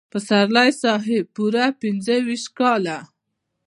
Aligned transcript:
پسرلي 0.13 0.69
صاحب 0.81 1.23
پوره 1.35 1.65
پنځه 1.81 2.15
شپېته 2.25 2.49
کاله. 2.59 2.97